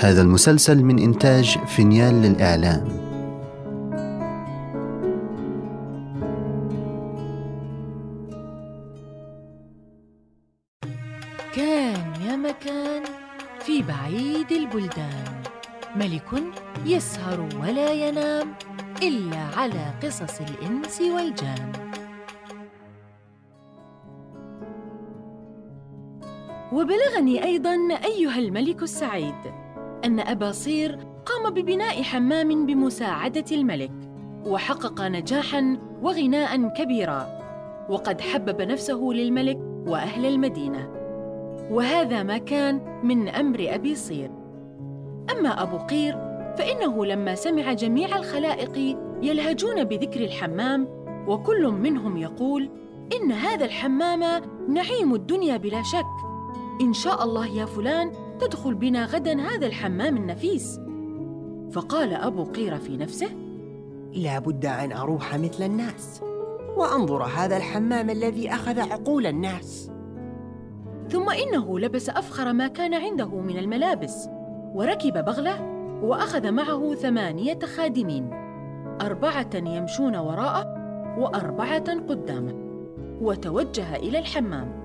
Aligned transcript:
هذا 0.00 0.22
المسلسل 0.22 0.84
من 0.84 0.98
إنتاج 0.98 1.58
فينيال 1.66 2.14
للإعلام. 2.14 2.88
كان 11.54 12.12
يا 12.26 12.36
مكان 12.36 13.02
في 13.60 13.82
بعيد 13.82 14.52
البلدان. 14.52 15.42
ملك 15.96 16.42
يسهر 16.86 17.48
ولا 17.62 17.92
ينام 17.92 18.54
إلا 19.02 19.40
على 19.56 19.94
قصص 20.02 20.40
الإنس 20.40 21.00
والجان. 21.00 21.72
وبلغني 26.72 27.44
أيضاً 27.44 27.76
أيها 28.04 28.38
الملك 28.38 28.82
السعيد 28.82 29.69
أن 30.04 30.20
أبا 30.20 30.52
صير 30.52 30.98
قام 31.26 31.54
ببناء 31.54 32.02
حمام 32.02 32.66
بمساعدة 32.66 33.44
الملك 33.52 33.92
وحقق 34.46 35.02
نجاحاً 35.02 35.90
وغناء 36.02 36.68
كبيرا 36.68 37.26
وقد 37.88 38.20
حبب 38.20 38.62
نفسه 38.62 39.00
للملك 39.12 39.58
وأهل 39.86 40.26
المدينة. 40.26 40.88
وهذا 41.70 42.22
ما 42.22 42.38
كان 42.38 43.00
من 43.04 43.28
أمر 43.28 43.66
أبي 43.68 43.94
صير. 43.94 44.30
أما 45.30 45.62
أبو 45.62 45.76
قير 45.78 46.12
فإنه 46.58 47.06
لما 47.06 47.34
سمع 47.34 47.72
جميع 47.72 48.16
الخلائق 48.16 48.96
يلهجون 49.22 49.84
بذكر 49.84 50.20
الحمام 50.20 50.88
وكل 51.28 51.68
منهم 51.68 52.16
يقول 52.16 52.70
إن 53.16 53.32
هذا 53.32 53.64
الحمام 53.64 54.42
نعيم 54.68 55.14
الدنيا 55.14 55.56
بلا 55.56 55.82
شك. 55.82 56.06
إن 56.80 56.92
شاء 56.92 57.24
الله 57.24 57.46
يا 57.46 57.64
فلان 57.64 58.12
تدخل 58.40 58.74
بنا 58.74 59.04
غدا 59.04 59.40
هذا 59.40 59.66
الحمام 59.66 60.16
النفيس. 60.16 60.80
فقال 61.72 62.12
أبو 62.12 62.44
قير 62.44 62.76
في 62.76 62.96
نفسه 62.96 63.28
لا 64.14 64.38
بد 64.38 64.66
أن 64.66 64.92
أروح 64.92 65.34
مثل 65.38 65.64
الناس 65.64 66.20
وأنظر 66.76 67.22
هذا 67.22 67.56
الحمام 67.56 68.10
الذي 68.10 68.50
أخذ 68.50 68.80
عقول 68.80 69.26
الناس. 69.26 69.90
ثم 71.08 71.30
إنه 71.30 71.78
لبس 71.78 72.08
أفخر 72.08 72.52
ما 72.52 72.68
كان 72.68 72.94
عنده 72.94 73.40
من 73.40 73.58
الملابس 73.58 74.28
وركب 74.74 75.24
بغلة 75.24 75.62
وأخذ 76.02 76.50
معه 76.50 76.94
ثمانية 76.94 77.58
خادمين 77.76 78.30
أربعة 79.00 79.50
يمشون 79.54 80.16
وراءه 80.16 80.66
وأربعة 81.18 82.00
قدامه 82.08 82.54
وتوجه 83.20 83.96
إلى 83.96 84.18
الحمام. 84.18 84.80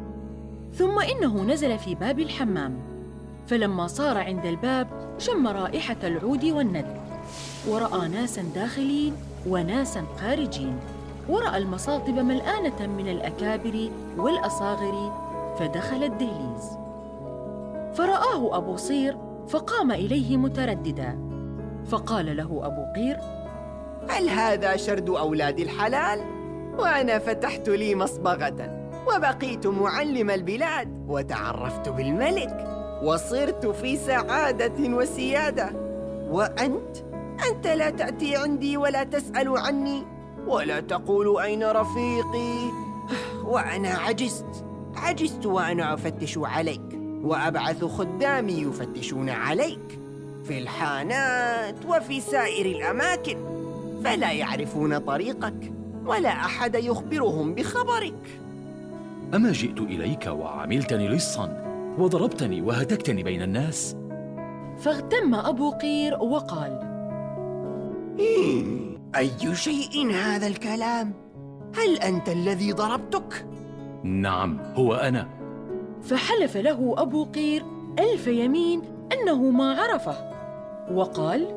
ثم 0.73 0.99
إنه 0.99 1.43
نزل 1.43 1.77
في 1.77 1.95
باب 1.95 2.19
الحمام. 2.19 2.94
فلما 3.47 3.87
صار 3.87 4.17
عند 4.17 4.45
الباب 4.45 4.87
شم 5.17 5.47
رائحة 5.47 5.95
العود 6.03 6.45
والند 6.45 7.01
ورأى 7.67 8.07
ناسا 8.07 8.41
داخلين 8.41 9.13
وناسا 9.47 10.03
خارجين. 10.21 10.79
ورأى 11.29 11.57
المصاطب 11.57 12.19
ملآنة 12.19 12.87
من 12.87 13.07
الأكابر 13.07 13.89
والأصاغر 14.17 15.13
فدخل 15.59 16.03
الدهليز. 16.03 16.77
فرآه 17.93 18.57
أبو 18.57 18.75
صير 18.75 19.17
فقام 19.47 19.91
إليه 19.91 20.37
مترددا. 20.37 21.19
فقال 21.87 22.37
له 22.37 22.61
أبو 22.63 22.93
قير 22.95 23.17
هل 24.09 24.29
هذا 24.29 24.77
شرد 24.77 25.09
أولاد 25.09 25.59
الحلال؟ 25.59 26.19
وأنا 26.77 27.19
فتحت 27.19 27.69
لي 27.69 27.95
مصبغة 27.95 28.89
وبقيت 29.07 29.67
معلم 29.67 30.29
البلاد 30.29 31.05
وتعرفت 31.07 31.89
بالملك. 31.89 32.74
وصرت 33.03 33.65
في 33.65 33.97
سعادة 33.97 34.95
وسيادة. 34.95 35.69
وأنت؟ 36.29 36.97
أنت 37.51 37.67
لا 37.67 37.89
تأتي 37.89 38.35
عندي 38.35 38.77
ولا 38.77 39.03
تسأل 39.03 39.57
عني. 39.57 40.03
ولا 40.47 40.79
تقول 40.79 41.41
أين 41.41 41.63
رفيقي. 41.63 42.71
وأنا 43.43 43.89
عجزت. 43.89 44.65
عجزت 44.95 45.45
وأنا 45.45 45.93
أفتش 45.93 46.37
عليك. 46.37 46.99
وأبعث 47.23 47.85
خدامي 47.85 48.53
يفتشون 48.53 49.29
عليك. 49.29 49.99
في 50.43 50.57
الحانات 50.57 51.85
وفي 51.85 52.21
سائر 52.21 52.65
الأماكن. 52.65 53.37
فلا 54.03 54.31
يعرفون 54.31 54.97
طريقك. 54.97 55.71
ولا 56.05 56.29
أحد 56.29 56.75
يخبرهم 56.75 57.55
بخبرك. 57.55 58.39
أما 59.33 59.51
جئت 59.51 59.79
إليك 59.79 60.27
وعملتني 60.27 61.09
لصا؟ 61.09 61.64
وضربتني 61.99 62.61
وهتكتني 62.61 63.23
بين 63.23 63.41
الناس 63.41 63.95
فاغتم 64.77 65.35
أبو 65.35 65.71
قير 65.71 66.13
وقال 66.13 66.79
إيه، 68.19 68.63
أي 69.15 69.55
شيء 69.55 70.11
هذا 70.11 70.47
الكلام؟ 70.47 71.13
هل 71.75 71.97
أنت 71.97 72.29
الذي 72.29 72.71
ضربتك؟ 72.71 73.47
نعم 74.03 74.59
هو 74.75 74.93
أنا 74.93 75.27
فحلف 76.01 76.57
له 76.57 76.95
أبو 76.97 77.23
قير 77.23 77.65
ألف 77.99 78.27
يمين 78.27 78.81
أنه 79.13 79.49
ما 79.49 79.73
عرفه 79.73 80.17
وقال 80.91 81.47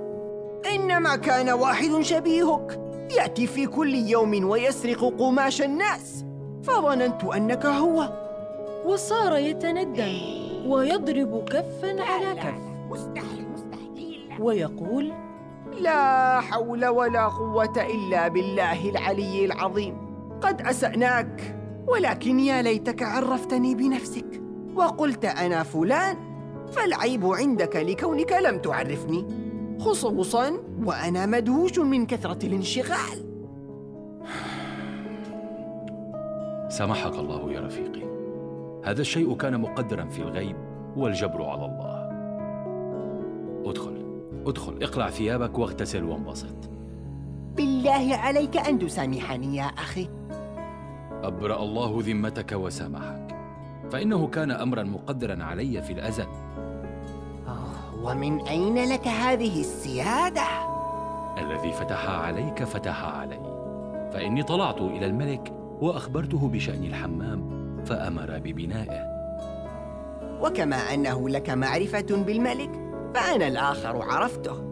إنما 0.74 1.16
كان 1.16 1.50
واحد 1.50 2.00
شبيهك 2.00 2.80
يأتي 3.16 3.46
في 3.46 3.66
كل 3.66 3.94
يوم 3.94 4.48
ويسرق 4.48 5.04
قماش 5.18 5.62
الناس 5.62 6.24
فظننت 6.62 7.24
أنك 7.24 7.66
هو 7.66 8.27
وصار 8.88 9.36
يتندم 9.36 10.18
ويضرب 10.66 11.44
كفا 11.48 12.02
على 12.02 12.34
كف. 12.34 12.60
مستحيل 12.90 13.46
مستحيل. 13.52 14.30
ويقول 14.40 15.12
لا 15.80 16.40
حول 16.40 16.86
ولا 16.86 17.26
قوة 17.26 17.72
إلا 17.76 18.28
بالله 18.28 18.90
العلي 18.90 19.44
العظيم. 19.44 19.96
قد 20.40 20.60
أسأناك 20.60 21.56
ولكن 21.86 22.40
يا 22.40 22.62
ليتك 22.62 23.02
عرفتني 23.02 23.74
بنفسك. 23.74 24.42
وقلت 24.74 25.24
أنا 25.24 25.62
فلان 25.62 26.16
فالعيب 26.72 27.26
عندك 27.26 27.76
لكونك 27.76 28.32
لم 28.32 28.58
تعرفني. 28.58 29.26
خصوصا 29.80 30.52
وأنا 30.84 31.26
مدهوش 31.26 31.78
من 31.78 32.06
كثرة 32.06 32.46
الانشغال. 32.46 33.28
سامحك 36.68 37.14
الله 37.14 37.52
يا 37.52 37.60
رفيقي. 37.60 38.17
هذا 38.88 39.00
الشيء 39.00 39.36
كان 39.36 39.60
مقدرا 39.60 40.04
في 40.04 40.22
الغيب 40.22 40.56
والجبر 40.96 41.44
على 41.44 41.64
الله. 41.64 42.08
ادخل 43.70 44.22
ادخل 44.46 44.82
اقلع 44.82 45.10
ثيابك 45.10 45.58
واغتسل 45.58 46.04
وانبسط. 46.04 46.70
بالله 47.56 48.16
عليك 48.16 48.56
أن 48.56 48.78
تسامحني 48.78 49.56
يا 49.56 49.64
أخي. 49.64 50.08
أبرأ 51.22 51.62
الله 51.62 51.98
ذمتك 52.02 52.52
وسامحك. 52.52 53.36
فإنه 53.90 54.26
كان 54.26 54.50
أمرا 54.50 54.82
مقدرا 54.82 55.44
علي 55.44 55.82
في 55.82 55.92
الأزل. 55.92 56.26
آه، 57.48 58.04
ومن 58.04 58.40
أين 58.40 58.92
لك 58.92 59.08
هذه 59.08 59.60
السيادة؟ 59.60 60.46
الذي 61.38 61.72
فتح 61.72 62.10
عليك 62.10 62.64
فتح 62.64 63.04
علي. 63.04 63.40
فإني 64.12 64.42
طلعت 64.42 64.80
إلى 64.80 65.06
الملك 65.06 65.52
وأخبرته 65.80 66.48
بشأن 66.48 66.84
الحمام. 66.84 67.67
فأمر 67.88 68.38
ببنائه. 68.38 69.18
وكما 70.40 70.76
أنه 70.76 71.28
لك 71.28 71.50
معرفة 71.50 72.06
بالملك 72.10 72.70
فأنا 73.14 73.46
الآخر 73.46 74.02
عرفته. 74.02 74.64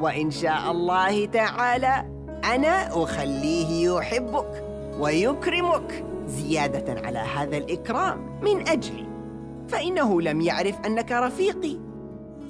وإن 0.00 0.30
شاء 0.30 0.70
الله 0.70 1.26
تعالى 1.26 2.04
أنا 2.44 3.02
أخليه 3.02 3.88
يحبك 3.90 4.64
ويكرمك 5.00 6.04
زيادة 6.26 7.06
على 7.06 7.18
هذا 7.18 7.56
الإكرام 7.56 8.40
من 8.42 8.68
أجلي. 8.68 9.08
فإنه 9.68 10.20
لم 10.20 10.40
يعرف 10.40 10.80
أنك 10.86 11.12
رفيقي. 11.12 11.76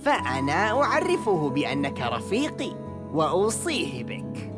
فأنا 0.03 0.83
أعرفه 0.83 1.51
بأنك 1.51 2.01
رفيقي 2.01 2.71
وأوصيه 3.13 4.05
بك. 4.05 4.53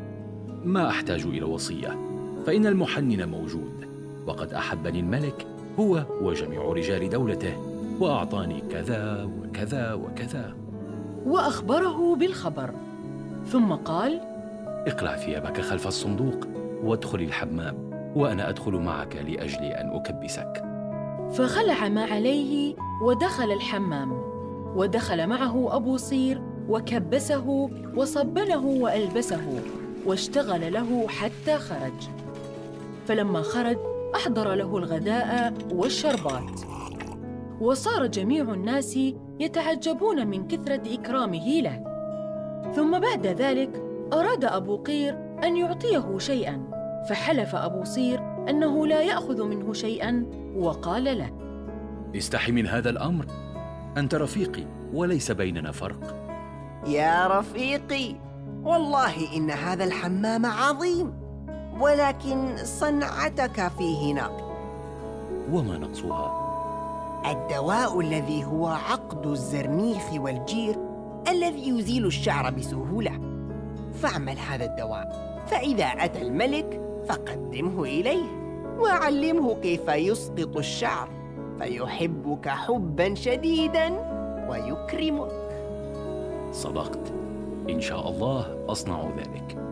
ما 0.64 0.88
أحتاج 0.88 1.22
إلى 1.26 1.42
وصية. 1.42 1.98
فإن 2.46 2.66
المحنن 2.66 3.28
موجود. 3.28 3.89
وقد 4.30 4.52
أحبني 4.52 5.00
الملك 5.00 5.46
هو 5.78 6.02
وجميع 6.22 6.62
رجال 6.62 7.10
دولته 7.10 7.52
وأعطاني 8.00 8.60
كذا 8.60 9.28
وكذا 9.42 9.92
وكذا. 9.92 10.54
وأخبره 11.26 12.16
بالخبر. 12.16 12.70
ثم 13.46 13.72
قال 13.72 14.20
اقلع 14.86 15.16
ثيابك 15.16 15.60
خلف 15.60 15.86
الصندوق 15.86 16.46
وادخل 16.82 17.20
الحمام 17.20 17.90
وأنا 18.16 18.48
أدخل 18.48 18.72
معك 18.72 19.16
لأجل 19.16 19.64
أن 19.64 19.90
أكبسك. 19.92 20.64
فخلع 21.32 21.88
ما 21.88 22.04
عليه 22.04 22.74
ودخل 23.02 23.52
الحمام. 23.52 24.12
ودخل 24.76 25.26
معه 25.26 25.76
أبو 25.76 25.96
صير 25.96 26.42
وكبسه 26.68 27.70
وصبنه 27.96 28.66
وألبسه 28.66 29.62
واشتغل 30.06 30.72
له 30.72 31.08
حتى 31.08 31.58
خرج. 31.58 32.08
فلما 33.06 33.42
خرج 33.42 33.76
أحضر 34.16 34.54
له 34.54 34.76
الغداء 34.76 35.54
والشربات. 35.72 36.60
وصار 37.60 38.06
جميع 38.06 38.42
الناس 38.42 38.98
يتعجبون 39.40 40.26
من 40.26 40.48
كثرة 40.48 40.94
إكرامه 40.94 41.60
له. 41.60 41.84
ثم 42.76 42.98
بعد 42.98 43.26
ذلك 43.26 43.82
أراد 44.12 44.44
أبو 44.44 44.76
قير 44.76 45.18
أن 45.44 45.56
يعطيه 45.56 46.18
شيئا 46.18 46.70
فحلف 47.08 47.54
أبو 47.54 47.84
صير 47.84 48.20
أنه 48.48 48.86
لا 48.86 49.02
يأخذ 49.02 49.44
منه 49.44 49.72
شيئا 49.72 50.26
وقال 50.56 51.04
له 51.04 51.30
استحي 52.16 52.52
من 52.52 52.66
هذا 52.66 52.90
الأمر. 52.90 53.26
أنت 53.96 54.14
رفيقي 54.14 54.66
وليس 54.94 55.30
بيننا 55.32 55.72
فرق. 55.72 56.16
يا 56.86 57.38
رفيقي 57.38 58.14
والله 58.62 59.36
إن 59.36 59.50
هذا 59.50 59.84
الحمام 59.84 60.46
عظيم. 60.46 61.19
ولكن 61.80 62.56
صنعتك 62.56 63.68
فيه 63.78 64.14
ناقص 64.14 64.44
وما 65.52 65.78
نقصها؟ 65.78 66.40
الدواء 67.30 68.00
الذي 68.00 68.44
هو 68.44 68.66
عقد 68.66 69.26
الزرنيخ 69.26 70.12
والجير 70.14 70.76
الذي 71.28 71.68
يزيل 71.68 72.06
الشعر 72.06 72.50
بسهولة. 72.50 73.20
فاعمل 73.94 74.38
هذا 74.38 74.64
الدواء 74.64 75.30
فإذا 75.46 75.84
أتى 75.84 76.22
الملك 76.22 76.80
فقدمه 77.08 77.82
إليه 77.84 78.24
وعلمه 78.78 79.54
كيف 79.54 79.88
يسقط 79.88 80.56
الشعر 80.56 81.08
فيحبك 81.58 82.48
حبا 82.48 83.14
شديدا 83.14 83.90
ويكرمك. 84.48 85.32
صدقت. 86.52 87.12
إن 87.70 87.80
شاء 87.80 88.08
الله 88.10 88.64
أصنع 88.68 89.08
ذلك. 89.16 89.69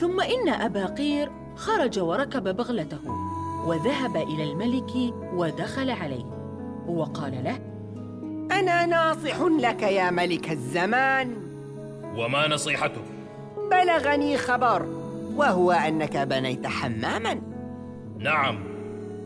ثم 0.00 0.20
إن 0.20 0.48
أبا 0.48 0.86
قير 0.86 1.30
خرج 1.56 1.98
وركب 1.98 2.56
بغلته 2.56 2.98
وذهب 3.66 4.16
إلى 4.16 4.44
الملك 4.52 5.14
ودخل 5.34 5.90
عليه. 5.90 6.24
وقال 6.86 7.44
له 7.44 7.58
أنا 8.58 8.86
ناصح 8.86 9.40
لك 9.42 9.82
يا 9.82 10.10
ملك 10.10 10.50
الزمان. 10.50 11.36
وما 12.16 12.48
نصيحته؟ 12.48 13.00
بلغني 13.70 14.36
خبر 14.36 14.86
وهو 15.36 15.72
أنك 15.72 16.16
بنيت 16.16 16.66
حماماً. 16.66 17.40
نعم 18.18 18.58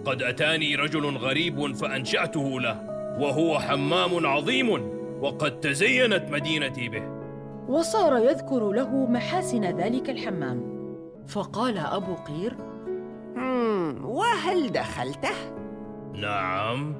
قد 0.04 0.22
أتاني 0.22 0.76
رجل 0.76 1.16
غريب 1.16 1.76
فأنشأته 1.76 2.60
له 2.60 2.80
وهو 3.20 3.58
حمام 3.58 4.26
عظيم 4.26 4.70
وقد 5.20 5.60
تزينت 5.60 6.24
مدينتي 6.30 6.88
به. 6.88 7.21
وصار 7.68 8.18
يذكر 8.18 8.70
له 8.70 9.06
محاسن 9.06 9.64
ذلك 9.64 10.10
الحمام. 10.10 10.82
فقال 11.28 11.78
أبو 11.78 12.14
قير 12.14 12.56
وهل 14.04 14.72
دخلته؟ 14.72 15.36
نعم. 16.14 16.94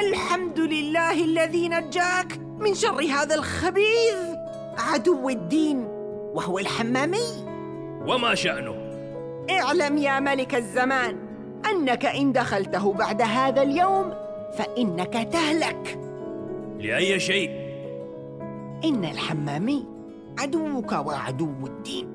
الحمد 0.00 0.60
لله 0.60 1.24
الذي 1.24 1.68
نجاك 1.68 2.38
من 2.58 2.74
شر 2.74 3.00
هذا 3.00 3.34
الخبيث. 3.34 4.36
عدو 4.78 5.28
الدين 5.28 5.84
وهو 6.34 6.58
الحمامي. 6.58 7.46
وما 8.06 8.34
شأنه؟ 8.34 8.74
اعلم 9.50 9.98
يا 9.98 10.20
ملك 10.20 10.54
الزمان 10.54 11.16
أنك 11.70 12.06
إن 12.06 12.32
دخلته 12.32 12.92
بعد 12.92 13.22
هذا 13.22 13.62
اليوم 13.62 14.14
فإنك 14.58 15.28
تهلك. 15.32 15.98
لأي 16.78 17.20
شيء؟ 17.20 17.61
إن 18.84 19.04
الحمامي 19.04 19.86
عدوك 20.38 20.92
وعدو 20.92 21.66
الدين. 21.66 22.08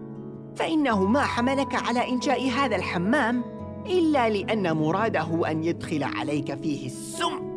فإنه 0.55 1.05
ما 1.05 1.21
حملك 1.21 1.75
على 1.75 2.09
إنشاء 2.09 2.49
هذا 2.49 2.75
الحمام 2.75 3.43
إلا 3.85 4.29
لأن 4.29 4.77
مراده 4.77 5.51
أن 5.51 5.63
يدخل 5.63 6.03
عليك 6.03 6.55
فيه 6.55 6.85
السم. 6.85 7.47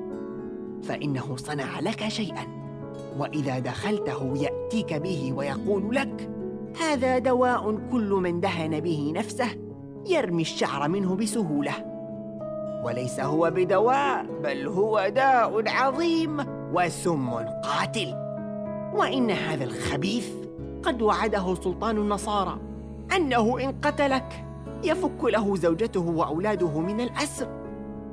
فإنه 0.83 1.37
صنع 1.37 1.81
لك 1.81 2.09
شيئا 2.09 2.47
وإذا 3.19 3.59
دخلته 3.59 4.33
يأتيك 4.37 4.95
به 4.95 5.33
ويقول 5.37 5.95
لك 5.95 6.31
هذا 6.81 7.19
دواء 7.19 7.79
كل 7.93 8.11
من 8.11 8.41
دهن 8.41 8.81
به 8.81 9.13
نفسه 9.17 9.49
يرمي 10.07 10.43
الشعر 10.43 10.89
منه 10.89 11.17
بسهولة. 11.17 11.73
وليس 12.85 13.21
هو 13.21 13.51
بدواء 13.51 14.27
بل 14.43 14.67
هو 14.67 15.09
داء 15.15 15.69
عظيم 15.69 16.45
وسم 16.75 17.31
قاتل. 17.65 18.30
وإن 18.95 19.31
هذا 19.31 19.65
الخبيث 19.65 20.29
قد 20.83 21.03
وعده 21.03 21.55
سلطان 21.55 21.97
النصارى 21.97 22.59
أنه 23.17 23.61
إن 23.61 23.75
قتلك 23.83 24.45
يفك 24.85 25.25
له 25.25 25.57
زوجته 25.57 26.01
وأولاده 26.01 26.81
من 26.81 27.01
الأسر. 27.01 27.49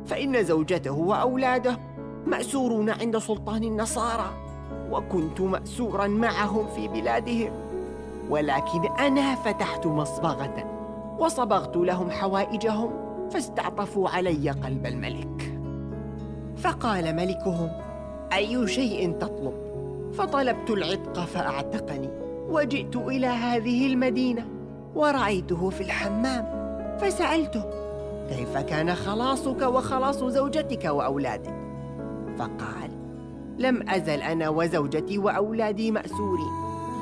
فإن 0.06 0.44
زوجته 0.44 0.92
وأولاده 0.92 1.78
مأسورون 2.26 2.90
عند 2.90 3.18
سلطان 3.18 3.64
النصارى 3.64 4.30
وكنت 4.92 5.42
مأسورا 5.42 6.08
معهم 6.08 6.68
في 6.76 6.88
بلادهم. 6.88 7.52
ولكن 8.30 8.86
أنا 9.00 9.36
فتحت 9.36 9.88
مصبغة 9.88 10.64
وصبغت 11.20 11.78
لهم 11.78 12.12
حوائجهم 12.12 12.90
فاستعطفوا 13.32 14.10
علي 14.10 14.50
قلب 14.50 14.86
الملك. 14.86 15.60
فقال 16.58 17.16
ملكهم 17.16 17.70
أي 18.34 18.68
شيء 18.68 19.12
تطلب؟ 19.12 19.67
فطلبت 20.18 20.70
العتق 20.70 21.20
فأعتقني. 21.20 22.10
وجئت 22.50 22.96
إلى 22.96 23.28
هذه 23.28 23.88
المدينة 23.88 24.48
ورأيته 24.96 25.70
في 25.70 25.82
الحمام 25.82 26.46
فسألته 27.02 27.64
كيف 28.30 28.58
كان 28.58 28.96
خلاصك 28.96 29.62
وخلاص 29.62 30.24
زوجتك 30.24 30.86
وأولادك؟ 30.86 31.56
فقال 32.38 32.92
لم 33.58 33.90
أزل 33.90 34.22
أنا 34.22 34.50
وزوجتي 34.50 35.18
وأولادي 35.18 35.92
مأسورين 35.92 36.52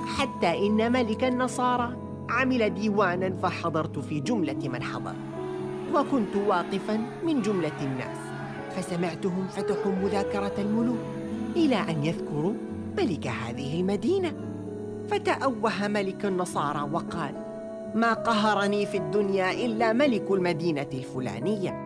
حتى 0.06 0.68
إن 0.68 0.92
ملك 0.92 1.24
النصارى 1.24 1.96
عمل 2.30 2.74
ديوانا 2.74 3.34
فحضرت 3.44 4.00
في 4.00 4.20
جملة 4.20 4.70
من 4.70 4.84
حضر 4.84 5.14
وكنت 5.94 6.36
واقفا 6.48 7.02
من 7.26 7.42
جملة 7.42 7.82
الناس 7.82 8.18
فسمعتهم 8.76 9.48
فتحوا 9.48 9.92
مذاكرة 9.92 10.54
الملوك 10.58 11.00
إلى 11.56 11.76
أن 11.76 12.04
يذكروا 12.04 12.54
ملك 12.98 13.28
هذه 13.28 13.80
المدينة. 13.80 14.34
فتأوه 15.08 15.88
ملك 15.88 16.26
النصارى 16.26 16.90
وقال 16.92 17.34
ما 17.96 18.14
قهرني 18.14 18.86
في 18.86 18.98
الدنيا 18.98 19.52
إلا 19.52 19.94
ملك 19.94 20.32
المدينة 20.32 20.88
الفلانية. 20.94 21.86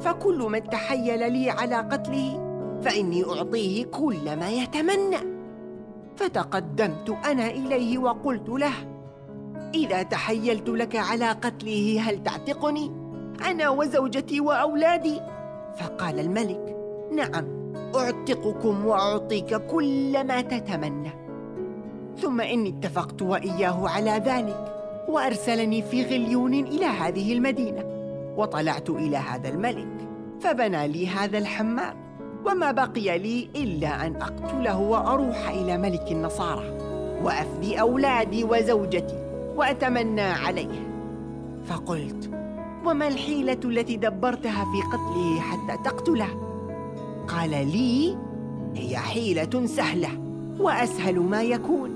فكل 0.00 0.38
من 0.38 0.70
تحيل 0.70 1.32
لي 1.32 1.50
على 1.50 1.76
قتله 1.76 2.50
فإني 2.82 3.24
أعطيه 3.24 3.84
كل 3.84 4.36
ما 4.36 4.50
يتمنى. 4.50 5.16
فتقدمت 6.16 7.10
أنا 7.24 7.46
إليه 7.46 7.98
وقلت 7.98 8.48
له 8.48 8.72
إذا 9.74 10.02
تحيلت 10.02 10.68
لك 10.68 10.96
على 10.96 11.28
قتله 11.28 12.00
هل 12.00 12.22
تعتقني؟ 12.22 12.92
أنا 13.46 13.68
وزوجتي 13.68 14.40
وأولادي. 14.40 15.20
فقال 15.78 16.20
الملك 16.20 16.76
نعم. 17.12 17.59
أعتقكم 17.96 18.86
وأعطيك 18.86 19.54
كل 19.56 20.24
ما 20.26 20.40
تتمنى 20.40 21.10
ثم 22.18 22.40
إني 22.40 22.68
اتفقت 22.68 23.22
وإياه 23.22 23.88
على 23.88 24.10
ذلك 24.10 24.74
وأرسلني 25.08 25.82
في 25.82 26.04
غليون 26.04 26.54
إلى 26.54 26.84
هذه 26.84 27.32
المدينة 27.32 27.84
وطلعت 28.36 28.90
إلى 28.90 29.16
هذا 29.16 29.48
الملك 29.48 29.88
فبنى 30.40 30.88
لي 30.88 31.08
هذا 31.08 31.38
الحمام 31.38 31.96
وما 32.46 32.70
بقي 32.72 33.18
لي 33.18 33.48
إلا 33.56 34.06
أن 34.06 34.16
أقتله 34.16 34.78
وأروح 34.78 35.48
إلى 35.48 35.78
ملك 35.78 36.12
النصارى 36.12 36.78
وأفدي 37.22 37.80
أولادي 37.80 38.44
وزوجتي 38.44 39.18
وأتمنى 39.56 40.20
عليه 40.20 40.90
فقلت 41.64 42.30
وما 42.86 43.08
الحيلة 43.08 43.60
التي 43.64 43.96
دبرتها 43.96 44.64
في 44.64 44.82
قتله 44.92 45.40
حتى 45.40 45.82
تقتله؟ 45.84 46.49
قال 47.28 47.50
لي 47.50 48.16
هي 48.76 48.96
حيلة 48.96 49.66
سهلة 49.66 50.08
وأسهل 50.60 51.20
ما 51.20 51.42
يكون 51.42 51.90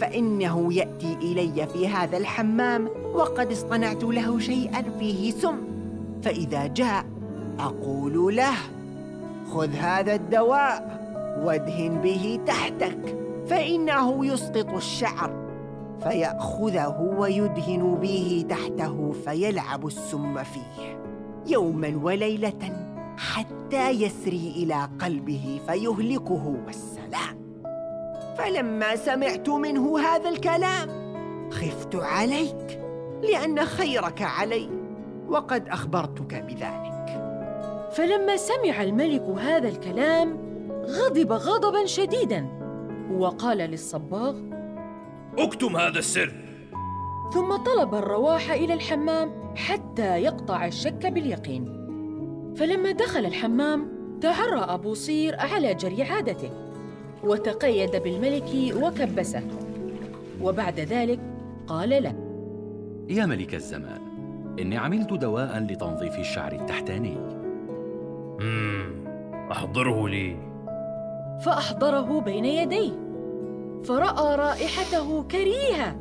فإنه 0.00 0.72
يأتي 0.72 1.16
إلي 1.22 1.66
في 1.66 1.88
هذا 1.88 2.16
الحمام 2.16 2.88
وقد 3.14 3.52
اصطنعت 3.52 4.04
له 4.04 4.38
شيئا 4.38 4.82
فيه 4.98 5.30
سم. 5.30 5.56
فإذا 6.22 6.66
جاء 6.66 7.04
أقول 7.58 8.36
له 8.36 8.54
خذ 9.50 9.68
هذا 9.68 10.14
الدواء 10.14 11.00
وادهن 11.44 12.00
به 12.00 12.40
تحتك 12.46 13.18
فإنه 13.46 14.26
يسقط 14.26 14.74
الشعر. 14.74 15.44
فيأخذه 16.02 17.14
ويدهن 17.18 17.98
به 18.02 18.44
تحته 18.48 19.12
فيلعب 19.24 19.86
السم 19.86 20.42
فيه 20.42 20.98
يوما 21.46 22.00
وليلة. 22.02 22.83
حتى 23.18 23.90
يسري 23.90 24.52
إلى 24.56 24.88
قلبه 25.00 25.60
فيهلكه 25.66 26.56
والسلام. 26.66 27.44
فلما 28.38 28.96
سمعت 28.96 29.48
منه 29.48 29.98
هذا 29.98 30.28
الكلام 30.28 30.88
خفت 31.50 31.96
عليك 31.96 32.80
لأن 33.22 33.64
خيرك 33.64 34.22
علي 34.22 34.70
وقد 35.28 35.68
أخبرتك 35.68 36.34
بذلك. 36.34 36.94
فلما 37.92 38.36
سمع 38.36 38.82
الملك 38.82 39.22
هذا 39.22 39.68
الكلام 39.68 40.38
غضب 40.86 41.32
غضبا 41.32 41.86
شديدا 41.86 42.48
وقال 43.12 43.58
للصباغ 43.58 44.36
أكتم 45.38 45.76
هذا 45.76 45.98
السر. 45.98 46.34
ثم 47.34 47.56
طلب 47.56 47.94
الرواح 47.94 48.50
إلى 48.50 48.74
الحمام 48.74 49.54
حتى 49.56 50.22
يقطع 50.22 50.66
الشك 50.66 51.06
باليقين. 51.06 51.83
فلما 52.56 52.92
دخل 52.92 53.26
الحمام 53.26 53.88
تعرى 54.20 54.60
أبو 54.60 54.94
صير 54.94 55.36
على 55.40 55.74
جري 55.74 56.02
عادته 56.02 56.50
وتقيد 57.24 57.96
بالملك 57.96 58.76
وكبسه. 58.82 59.42
وبعد 60.42 60.80
ذلك 60.80 61.20
قال 61.66 61.90
له 61.90 62.14
يا 63.08 63.26
ملك 63.26 63.54
الزمان 63.54 64.00
إني 64.60 64.76
عملت 64.76 65.12
دواء 65.12 65.58
لتنظيف 65.58 66.18
الشعر 66.18 66.52
التحتاني. 66.52 67.16
مم. 68.40 69.04
أحضره 69.52 70.08
لي. 70.08 70.36
فأحضره 71.44 72.20
بين 72.20 72.44
يديه 72.44 72.92
فرأى 73.84 74.36
رائحته 74.36 75.22
كريهة 75.22 75.96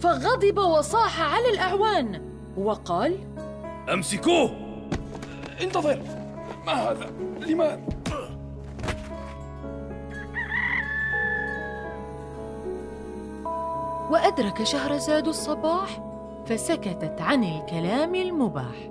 فغضب 0.00 0.58
وصاح 0.58 1.34
على 1.34 1.50
الأعوان 1.54 2.22
وقال 2.56 3.18
أمسكوه! 3.92 4.63
انتظر 5.62 6.02
ما 6.66 6.72
هذا؟ 6.72 7.10
لما؟ 7.40 7.78
وأدرك 14.10 14.62
شهرزاد 14.62 15.28
الصباح 15.28 16.00
فسكتت 16.46 17.20
عن 17.20 17.44
الكلام 17.44 18.14
المباح 18.14 18.90